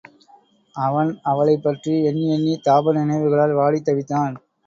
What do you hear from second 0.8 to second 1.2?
அவன்